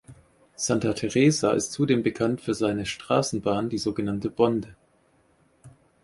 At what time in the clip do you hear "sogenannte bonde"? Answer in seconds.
3.77-4.75